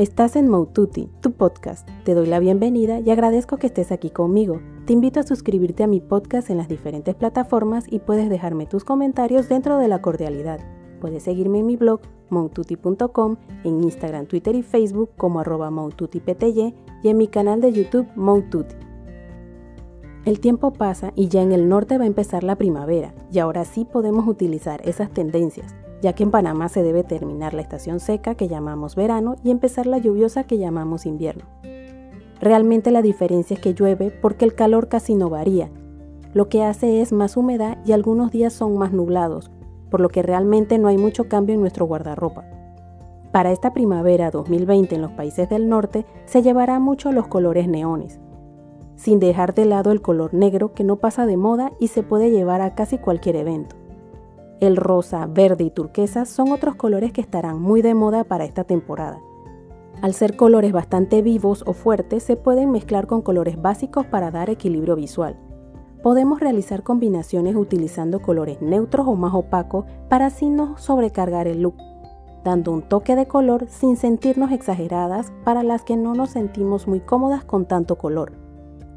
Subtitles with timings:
[0.00, 1.86] Estás en Moututi, tu podcast.
[2.04, 4.62] Te doy la bienvenida y agradezco que estés aquí conmigo.
[4.86, 8.82] Te invito a suscribirte a mi podcast en las diferentes plataformas y puedes dejarme tus
[8.82, 10.58] comentarios dentro de la cordialidad.
[11.02, 12.00] Puedes seguirme en mi blog
[12.30, 18.76] moututi.com, en Instagram, Twitter y Facebook como arroba y en mi canal de YouTube Moututi.
[20.24, 23.66] El tiempo pasa y ya en el norte va a empezar la primavera y ahora
[23.66, 28.34] sí podemos utilizar esas tendencias ya que en Panamá se debe terminar la estación seca
[28.34, 31.44] que llamamos verano y empezar la lluviosa que llamamos invierno.
[32.40, 35.70] Realmente la diferencia es que llueve porque el calor casi no varía.
[36.32, 39.50] Lo que hace es más humedad y algunos días son más nublados,
[39.90, 42.44] por lo que realmente no hay mucho cambio en nuestro guardarropa.
[43.32, 48.20] Para esta primavera 2020 en los países del norte se llevará mucho los colores neones,
[48.96, 52.30] sin dejar de lado el color negro que no pasa de moda y se puede
[52.30, 53.79] llevar a casi cualquier evento.
[54.60, 58.64] El rosa, verde y turquesa son otros colores que estarán muy de moda para esta
[58.64, 59.18] temporada.
[60.02, 64.50] Al ser colores bastante vivos o fuertes, se pueden mezclar con colores básicos para dar
[64.50, 65.38] equilibrio visual.
[66.02, 71.76] Podemos realizar combinaciones utilizando colores neutros o más opacos para así no sobrecargar el look,
[72.44, 77.00] dando un toque de color sin sentirnos exageradas para las que no nos sentimos muy
[77.00, 78.32] cómodas con tanto color.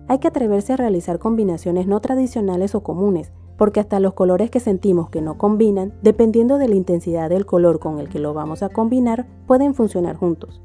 [0.09, 3.31] Hay que atreverse a realizar combinaciones no tradicionales o comunes,
[3.64, 7.80] porque hasta los colores que sentimos que no combinan, dependiendo de la intensidad del color
[7.80, 10.61] con el que lo vamos a combinar, pueden funcionar juntos.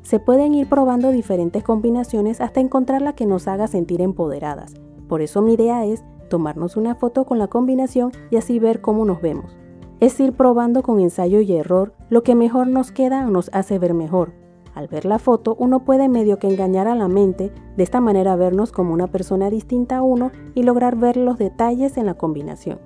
[0.00, 4.72] Se pueden ir probando diferentes combinaciones hasta encontrar la que nos haga sentir empoderadas.
[5.10, 9.04] Por eso mi idea es tomarnos una foto con la combinación y así ver cómo
[9.04, 9.54] nos vemos.
[10.00, 13.78] Es ir probando con ensayo y error lo que mejor nos queda o nos hace
[13.78, 14.32] ver mejor,
[14.74, 18.36] al ver la foto, uno puede medio que engañar a la mente, de esta manera
[18.36, 22.78] vernos como una persona distinta a uno y lograr ver los detalles en la combinación.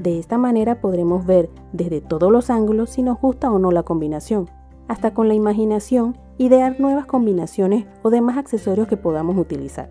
[0.00, 3.84] De esta manera podremos ver desde todos los ángulos si nos gusta o no la
[3.84, 4.48] combinación,
[4.88, 9.90] hasta con la imaginación idear nuevas combinaciones o demás accesorios que podamos utilizar.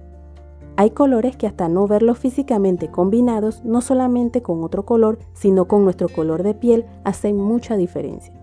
[0.76, 5.84] Hay colores que hasta no verlos físicamente combinados, no solamente con otro color, sino con
[5.84, 8.37] nuestro color de piel, hacen mucha diferencia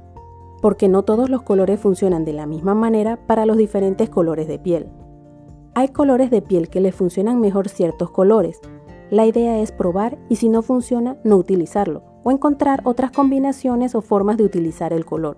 [0.65, 4.59] porque no todos los colores funcionan de la misma manera para los diferentes colores de
[4.59, 4.89] piel.
[5.75, 8.63] Hay colores de piel que le funcionan mejor ciertos colores.
[9.11, 14.01] La idea es probar y si no funciona, no utilizarlo o encontrar otras combinaciones o
[14.01, 15.37] formas de utilizar el color.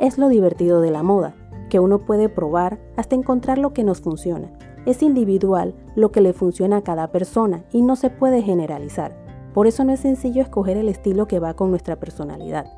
[0.00, 1.36] Es lo divertido de la moda,
[1.70, 4.50] que uno puede probar hasta encontrar lo que nos funciona.
[4.86, 9.16] Es individual lo que le funciona a cada persona y no se puede generalizar.
[9.54, 12.77] Por eso no es sencillo escoger el estilo que va con nuestra personalidad.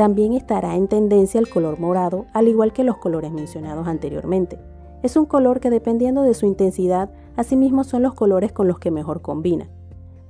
[0.00, 4.58] También estará en tendencia el color morado, al igual que los colores mencionados anteriormente.
[5.02, 8.90] Es un color que dependiendo de su intensidad, asimismo son los colores con los que
[8.90, 9.68] mejor combina.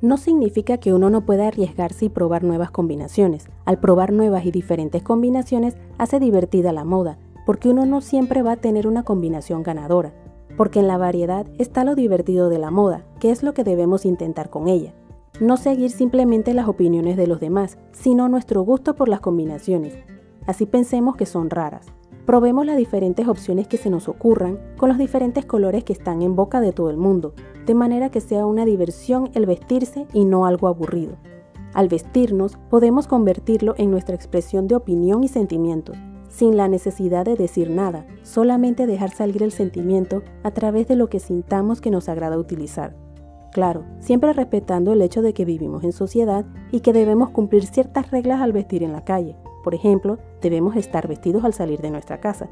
[0.01, 3.49] No significa que uno no pueda arriesgarse y probar nuevas combinaciones.
[3.65, 8.55] Al probar nuevas y diferentes combinaciones hace divertida la moda, porque uno no siempre va
[8.55, 10.13] a tener una combinación ganadora.
[10.57, 14.05] Porque en la variedad está lo divertido de la moda, que es lo que debemos
[14.05, 14.95] intentar con ella.
[15.39, 19.95] No seguir simplemente las opiniones de los demás, sino nuestro gusto por las combinaciones.
[20.47, 21.87] Así pensemos que son raras.
[22.27, 26.37] Probemos las diferentes opciones que se nos ocurran con los diferentes colores que están en
[26.37, 27.35] boca de todo el mundo,
[27.67, 31.17] de manera que sea una diversión el vestirse y no algo aburrido.
[31.73, 35.97] Al vestirnos podemos convertirlo en nuestra expresión de opinión y sentimientos,
[36.29, 41.09] sin la necesidad de decir nada, solamente dejar salir el sentimiento a través de lo
[41.09, 42.97] que sintamos que nos agrada utilizar.
[43.53, 48.11] Claro, siempre respetando el hecho de que vivimos en sociedad y que debemos cumplir ciertas
[48.11, 49.37] reglas al vestir en la calle.
[49.65, 52.49] Por ejemplo, debemos estar vestidos al salir de nuestra casa.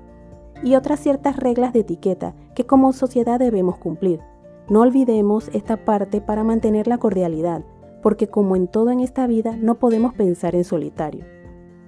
[0.64, 4.20] Y otras ciertas reglas de etiqueta que como sociedad debemos cumplir.
[4.68, 7.62] No olvidemos esta parte para mantener la cordialidad,
[8.02, 11.24] porque como en todo en esta vida no podemos pensar en solitario.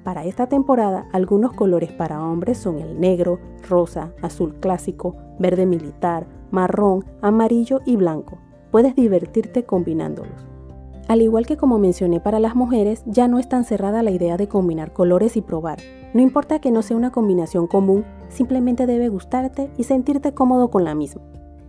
[0.04, 6.26] Para esta temporada, algunos colores para hombres son el negro, rosa, azul clásico, verde militar,
[6.52, 8.38] marrón, amarillo y blanco
[8.70, 10.46] puedes divertirte combinándolos.
[11.08, 14.36] Al igual que como mencioné para las mujeres, ya no es tan cerrada la idea
[14.36, 15.78] de combinar colores y probar.
[16.14, 20.84] No importa que no sea una combinación común, simplemente debe gustarte y sentirte cómodo con
[20.84, 21.22] la misma.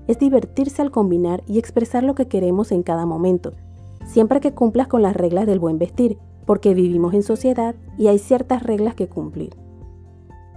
[0.08, 3.54] Es divertirse al combinar y expresar lo que queremos en cada momento,
[4.06, 8.20] siempre que cumplas con las reglas del buen vestir, porque vivimos en sociedad y hay
[8.20, 9.56] ciertas reglas que cumplir.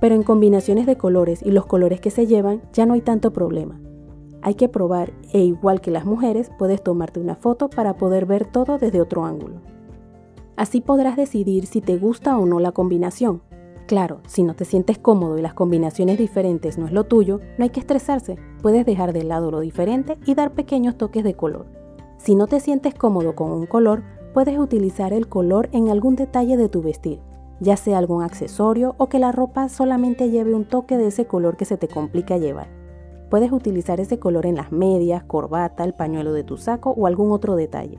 [0.00, 3.32] Pero en combinaciones de colores y los colores que se llevan ya no hay tanto
[3.32, 3.80] problema.
[4.44, 8.44] Hay que probar e igual que las mujeres puedes tomarte una foto para poder ver
[8.44, 9.62] todo desde otro ángulo.
[10.54, 13.40] Así podrás decidir si te gusta o no la combinación.
[13.86, 17.64] Claro, si no te sientes cómodo y las combinaciones diferentes no es lo tuyo, no
[17.64, 21.64] hay que estresarse, puedes dejar de lado lo diferente y dar pequeños toques de color.
[22.18, 24.02] Si no te sientes cómodo con un color,
[24.34, 27.20] puedes utilizar el color en algún detalle de tu vestir.
[27.60, 31.56] ya sea algún accesorio o que la ropa solamente lleve un toque de ese color
[31.56, 32.83] que se te complica llevar.
[33.30, 37.32] Puedes utilizar ese color en las medias, corbata, el pañuelo de tu saco o algún
[37.32, 37.98] otro detalle.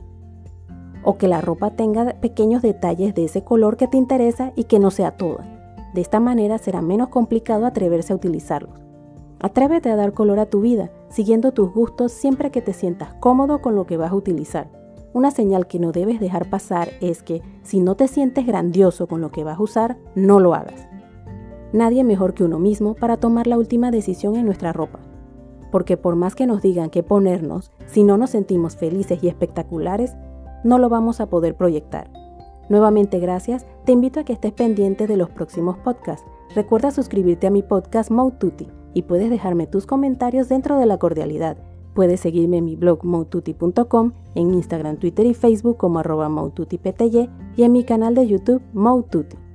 [1.02, 4.78] O que la ropa tenga pequeños detalles de ese color que te interesa y que
[4.78, 5.44] no sea toda.
[5.94, 8.80] De esta manera será menos complicado atreverse a utilizarlos.
[9.40, 13.60] Atrévete a dar color a tu vida, siguiendo tus gustos siempre que te sientas cómodo
[13.60, 14.70] con lo que vas a utilizar.
[15.12, 19.20] Una señal que no debes dejar pasar es que si no te sientes grandioso con
[19.20, 20.88] lo que vas a usar, no lo hagas.
[21.72, 25.00] Nadie mejor que uno mismo para tomar la última decisión en nuestra ropa
[25.70, 30.16] porque por más que nos digan qué ponernos, si no nos sentimos felices y espectaculares,
[30.64, 32.10] no lo vamos a poder proyectar.
[32.68, 36.26] Nuevamente gracias, te invito a que estés pendiente de los próximos podcasts.
[36.54, 41.56] Recuerda suscribirte a mi podcast Moututi y puedes dejarme tus comentarios dentro de la cordialidad.
[41.94, 46.30] Puedes seguirme en mi blog moututi.com, en Instagram, Twitter y Facebook como arroba
[47.56, 49.45] y en mi canal de YouTube Moututi.